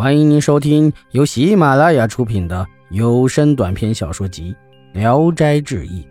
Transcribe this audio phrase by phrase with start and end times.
[0.00, 4.56] 欢迎您收听由喜马拉雅出品的有声短篇小说集
[4.98, 6.02] 《聊斋志异》，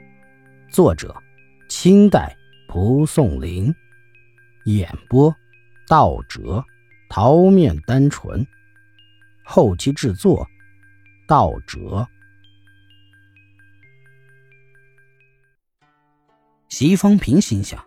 [0.72, 1.16] 作者：
[1.70, 2.38] 清代
[2.68, 3.74] 蒲松龄，
[4.66, 5.36] 演播：
[5.88, 6.64] 道哲、
[7.10, 8.46] 桃面单纯，
[9.44, 10.48] 后期制作：
[11.28, 12.08] 道哲。
[16.68, 17.84] 席方平心想，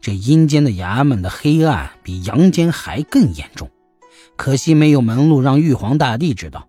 [0.00, 3.70] 这阴间的衙门的黑暗比阳间还更严重。
[4.36, 6.68] 可惜没有门路让玉皇大帝知道。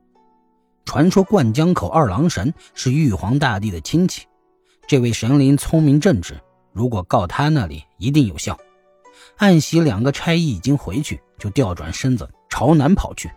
[0.85, 4.25] 传说灌江口二郎神是玉皇大帝的亲戚，
[4.87, 6.39] 这位神灵聪明正直，
[6.71, 8.57] 如果告他那里一定有效。
[9.37, 13.31] 暗喜两个差役已经回去，就调转身子朝南跑去。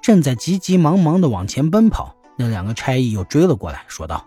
[0.00, 4.24] 正在急急忙忙地往前奔跑，那两个差役又追了过来，说道：“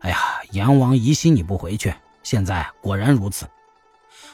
[0.00, 0.16] 哎呀，
[0.52, 3.46] 阎王疑心你不回去，现在果然如此。”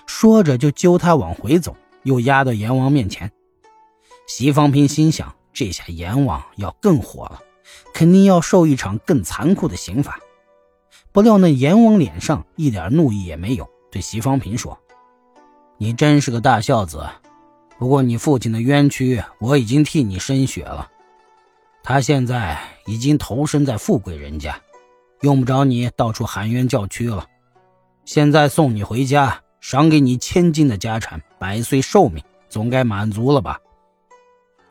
[0.07, 3.31] 说着就揪他往回走，又压到阎王面前。
[4.27, 7.41] 席方平心想：这下阎王要更火了，
[7.95, 10.19] 肯定要受一场更残酷的刑罚。
[11.13, 14.77] 不料那阎王脸上一点怒意也没有，对席方平说
[15.79, 17.07] ：“你真是个大孝子，
[17.79, 20.91] 不过你父亲的冤屈我已经替你伸血了。
[21.85, 24.61] 他现在已经投身在富贵人家，
[25.21, 27.25] 用不着你到处喊冤叫屈了。
[28.05, 33.61] 现在送你回家，赏给你千金的家产，百岁寿命，总该满足了吧？”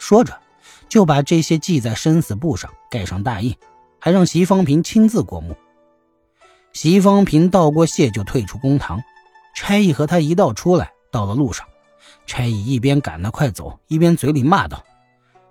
[0.06, 0.39] 说着，
[0.88, 3.56] 就把这些记在生死簿上，盖上大印，
[4.00, 5.58] 还让席方平亲自过目。
[6.73, 9.02] 席方平道过谢，就退出公堂。
[9.56, 11.66] 差役和他一道出来，到了路上，
[12.28, 14.83] 差役一边赶他快走，一边嘴里骂道：“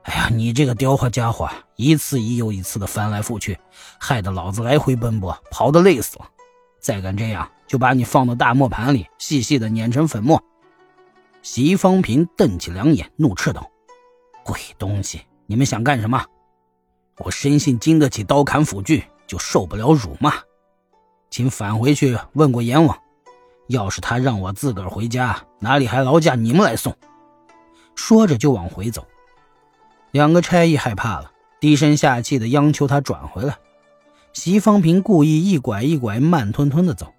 [0.07, 3.59] 哎呀，你这个刁滑家伙，一次一又一次的翻来覆去，
[3.99, 6.27] 害得老子来回奔波，跑得累死了。
[6.79, 10.41] 再敢这样，就把你放到大磨盘里，细细的碾成粉末。”
[11.43, 13.69] 席方平瞪起两眼，怒斥道。
[14.45, 15.23] 鬼东西！
[15.47, 16.23] 你们想干什么？
[17.19, 20.35] 我深信经得起刀砍斧锯，就受不了辱骂。
[21.31, 22.97] 请返回去问过阎王，
[23.69, 26.95] 要是他让我自个儿回家，哪里还劳驾你们来送？
[27.95, 29.07] 说着就往回走。
[30.11, 33.57] 两个差役害怕了，低声下气的央求他转回来。
[34.33, 37.13] 席方平故意一拐一拐，慢吞吞的走，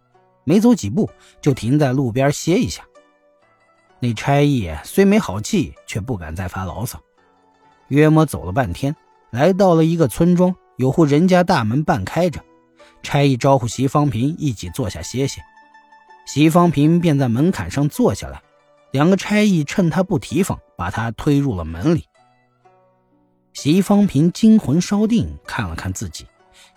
[0.44, 1.10] 没走几步
[1.42, 2.84] 就停在路边歇一下。
[4.00, 7.02] 那差役虽没好气，却不敢再发牢骚。
[7.88, 8.96] 约莫走了半天，
[9.30, 12.42] 来到了一个村庄，有户人家大门半开着，
[13.04, 15.42] 差役招呼席方平一起坐下歇歇。
[16.26, 18.42] 席方平便在门槛上坐下来，
[18.92, 22.06] 两个差役趁他不提防，把他推入了门里。
[23.54, 26.26] 席方平惊魂稍定，看了看自己，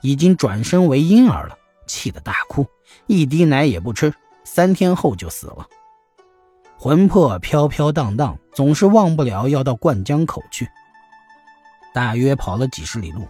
[0.03, 2.67] 已经转身为婴儿了，气得大哭，
[3.07, 4.13] 一滴奶也不吃，
[4.45, 5.67] 三天后就死了。
[6.79, 10.69] 魂魄飘飘荡荡，总是忘不了要到灌江口去。
[11.93, 13.29] 大约跑了几十里路，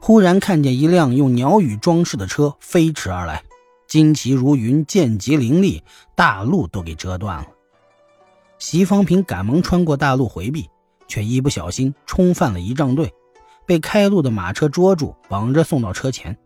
[0.00, 3.42] 忽然看见一辆用鸟羽装饰的车飞驰而来，
[3.88, 5.82] 旌旗如云，剑戟凌厉，
[6.14, 7.46] 大路都给遮断了。
[8.58, 10.68] 席方平赶忙穿过大路回避，
[11.08, 13.12] 却一不小心冲犯了仪仗队，
[13.66, 16.36] 被开路的马车捉住，绑着送到车前。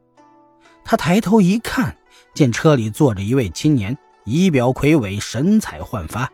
[0.85, 1.97] 他抬头一看，
[2.35, 6.31] 见车里坐着一位青年，仪表魁伟，神采焕发。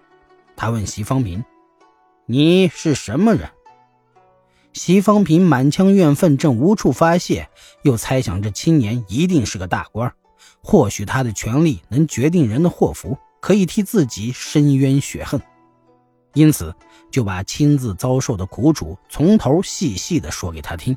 [0.54, 1.44] 他问席方平
[2.24, 3.50] ：“你是什么人？”
[4.76, 7.48] 席方平满腔怨愤，正无处发泄，
[7.82, 10.12] 又猜想这青年一定是个大官，
[10.62, 15.40] 或许他的权力能决定人的祸福，可以替自己伸冤雪恨，
[16.34, 16.74] 因此
[17.10, 20.94] 就把亲自遭受的苦楚从头细细的说给他听。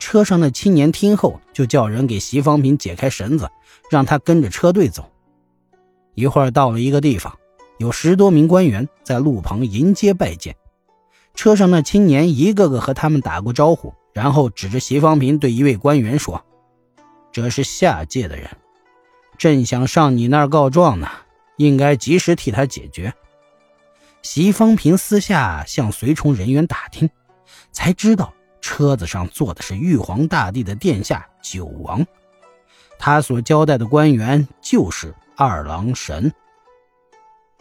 [0.00, 3.48] 车上的青年听后，就叫人给席方平解开绳子，
[3.88, 5.08] 让他跟着车队走。
[6.16, 7.38] 一会儿到了一个地方，
[7.78, 10.56] 有十多名官员在路旁迎接拜见。
[11.40, 16.44] 车上那青年一个个和他们打过招呼，然后指着席方平对一位官员说
[17.32, 18.46] ：“这是下界的人，
[19.38, 21.08] 正想上你那儿告状呢，
[21.56, 23.14] 应该及时替他解决。”
[24.20, 27.08] 席方平私下向随从人员打听，
[27.72, 32.06] 才知道车子上坐的是玉皇大帝的殿下九王，
[32.98, 36.30] 他所交代的官员就是二郎神。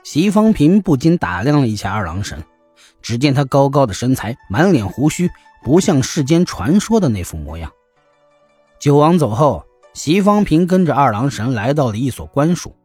[0.03, 2.43] 席方平不禁打量了一下二郎神。
[3.01, 5.29] 只见他高高的身材，满脸胡须，
[5.63, 7.71] 不像世间传说的那副模样。
[8.79, 12.75] 九王走后，席方平跟着二郎神来到了一所官署。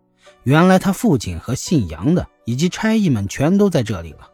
[0.42, 4.30] 原来他父亲和姓杨的以及差役们全都在这里了。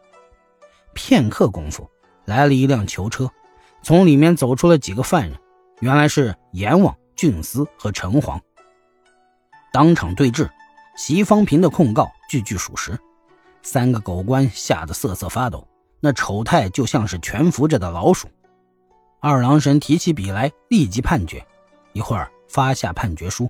[0.93, 1.89] 片刻功夫，
[2.25, 3.29] 来了一辆囚车，
[3.81, 5.37] 从里面走出了几个犯人，
[5.79, 8.39] 原来是阎王、郡司和城隍。
[9.71, 10.49] 当场对质，
[10.97, 12.99] 席方平的控告句句属实。
[13.63, 15.65] 三个狗官吓得瑟瑟发抖。
[16.01, 18.27] 那丑态就像是蜷伏着的老鼠。
[19.19, 21.45] 二郎神提起笔来，立即判决，
[21.93, 23.49] 一会儿发下判决书，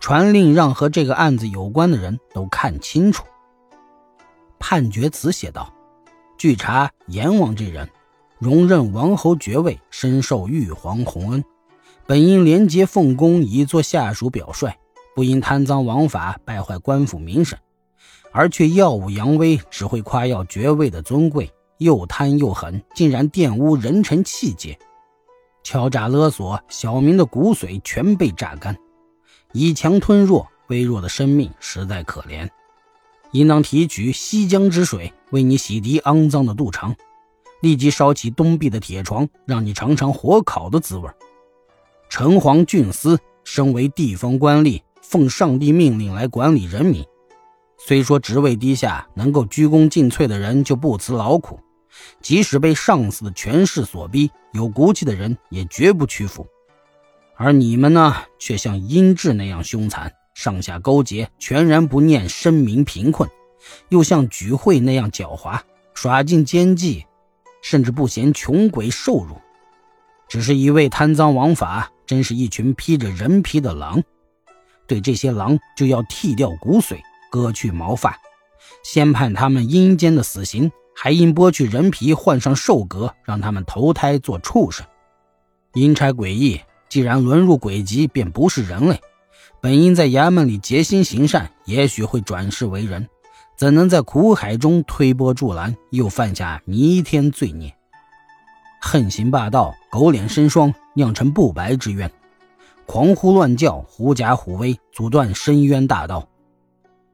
[0.00, 3.24] 传令让和这个案子有关的人都看清楚。
[4.58, 5.70] 判决词写道
[6.38, 7.88] ：“据查，阎王这人，
[8.38, 11.44] 荣任王侯爵位，深受玉皇洪恩。
[12.06, 14.72] 本应廉洁奉公，以作下属表率，
[15.14, 17.58] 不应贪赃枉法，败坏官府名声。”
[18.32, 21.52] 而却耀武扬威，只会夸耀爵位的尊贵，
[21.82, 24.78] 又贪又狠，竟然玷污人臣气节，
[25.62, 28.76] 敲诈勒索，小民的骨髓全被榨干，
[29.52, 32.48] 以强吞弱，微弱的生命实在可怜，
[33.32, 36.94] 应当提取西江之水，为你洗涤肮脏的肚肠，
[37.60, 41.08] 立即烧起东壁的铁床，让你尝尝火烤的滋味。
[42.08, 47.04] 城隍郡司身为地方官吏，奉上帝命令来管理人民。
[47.78, 51.56] 虽说职位低下，能够鞠躬尽瘁的人就不辞劳苦；
[52.20, 56.46] 即使被上司的权势所逼，有骨气的人也绝不屈服。
[57.36, 63.28] 而你们呢，却像殷志那样凶残，上下勾结，全然不念生民贫困；
[63.88, 65.60] 又像举会那样狡猾，
[65.94, 67.04] 耍尽奸计，
[67.62, 69.36] 甚至不嫌穷鬼受辱。
[70.28, 74.02] 只是一味贪赃枉法，真是一群披着人皮的狼。
[74.86, 76.98] 对这些狼，就要剃掉骨髓。
[77.30, 78.18] 割去毛发，
[78.84, 84.86] 先判他们阴间的死刑，还应剥去人皮，换上兽革，让他们投胎做畜生。
[85.74, 89.00] 阴差诡异，既然沦入鬼籍，便不是人类。
[89.60, 93.08] 本应在衙门里洁心行善，也许会转世为人，
[93.56, 97.72] 怎能在苦海中推波助澜，又犯下弥天罪孽？
[98.80, 102.10] 横行霸道，狗脸生霜，酿成不白之冤。
[102.84, 106.28] 狂呼乱叫，狐假虎威，阻断深渊大道。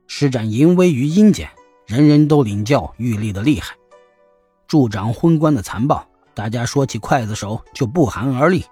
[0.07, 1.49] 施展淫威于阴间，
[1.89, 3.75] 人人都领教玉立的厉害，
[4.67, 6.07] 助长昏官的残暴。
[6.35, 8.63] 大家说起刽子手就不寒而栗，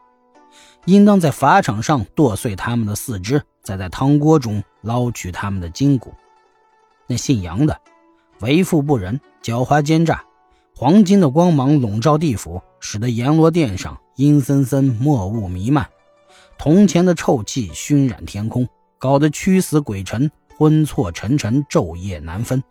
[0.84, 6.12] 应当在法场上剁碎他们的四肢，再在汤锅中捞取他们的筋骨。
[7.06, 7.80] 那姓杨的，
[8.40, 10.22] 为富不仁，狡猾奸诈，
[10.76, 15.88] 黄金的光芒笼罩地府，使得阎罗殿上阴森森，墨雾弥漫，
[16.58, 20.30] 铜钱的臭气熏染天空，搞得驱死鬼臣。
[20.58, 22.62] 昏错沉沉，昼夜难分。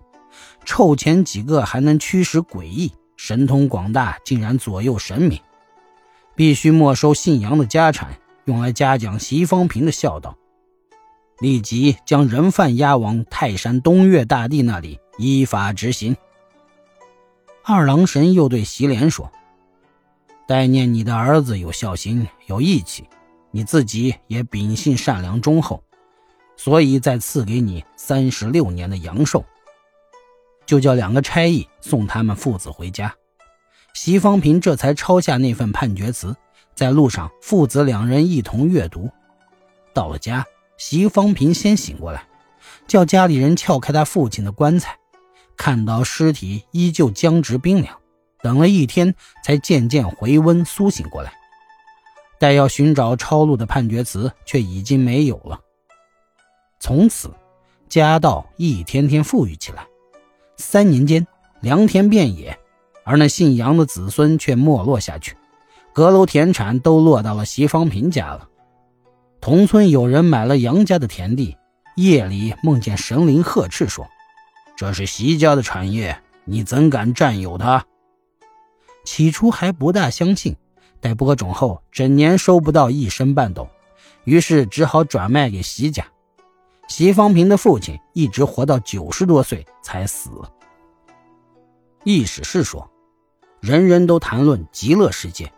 [0.63, 5.39] 臭钱几个还能驱使诡异，神通广大，竟然左右神明。
[6.35, 10.37] 必须没收姓杨的家产，用来嘉奖席方平的孝道。
[11.39, 16.15] 立即将人犯押往泰山东岳大帝那里依法执行。
[17.63, 19.31] 二郎神又对席莲说
[20.47, 23.05] ：“待念你的儿子有孝心，有义气，
[23.51, 25.83] 你自己也秉性善良忠厚。”
[26.57, 29.43] 所以再赐给你三十六年的阳寿，
[30.65, 33.13] 就叫两个差役送他们父子回家。
[33.94, 36.35] 席方平这才抄下那份判决词，
[36.75, 39.09] 在路上父子两人一同阅读。
[39.94, 40.45] 到了家，
[40.77, 42.27] 席方平先醒过来，
[42.88, 44.97] 叫家里人撬开他父亲的棺材，
[45.56, 47.97] 看到尸体依旧僵直冰凉，
[48.41, 51.31] 等了一天才渐渐回温苏醒过来。
[52.38, 55.62] 待要寻找抄录的判决词，却已经没有了。
[56.81, 57.33] 从此，
[57.88, 59.88] 家道一天天富裕起来。
[60.57, 61.25] 三年间，
[61.61, 62.57] 良田遍野，
[63.03, 65.35] 而那姓杨的子孙却没落下去。
[65.93, 68.50] 阁楼田产都落到了席方平家了。
[69.39, 71.57] 同村有人买了杨家的田地，
[71.95, 74.07] 夜里梦见神灵呵斥说
[74.75, 77.85] ：“这是席家的产业，你怎敢占有它？”
[79.05, 80.55] 起初还不大相信，
[81.00, 83.67] 待播种后，整年收不到一升半斗，
[84.24, 86.05] 于是只好转卖给席家。
[86.88, 90.30] 席方平的父亲一直活到九十多岁才死。
[92.04, 92.89] 意史是说，
[93.60, 95.51] 人人都谈论极乐世界，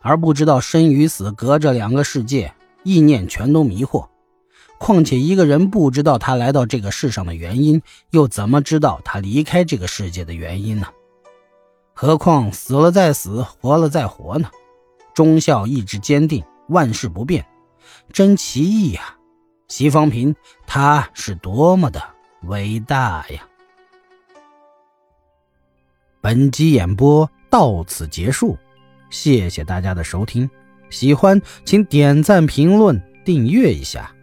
[0.00, 2.54] 而不知道生与死隔着两个世界，
[2.84, 4.06] 意念全都迷惑。
[4.78, 10.86] 况且一个人不知道他来到这个世上的原因，又怎么知道他离开这个世界的原因呢？
[11.94, 14.50] 何况死了再死，活了再活呢？
[15.14, 17.46] 忠孝意志坚定，万事不变，
[18.12, 19.16] 真奇异呀！
[19.72, 20.36] 席方平，
[20.66, 21.98] 他是多么的
[22.42, 23.42] 伟大呀！
[26.20, 28.58] 本集演播到此结束，
[29.08, 30.50] 谢谢大家的收听，
[30.90, 34.14] 喜欢请点赞、评论、订阅一下。